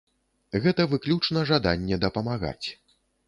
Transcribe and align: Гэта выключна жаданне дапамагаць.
Гэта 0.63 0.85
выключна 0.93 1.43
жаданне 1.51 2.01
дапамагаць. 2.05 2.67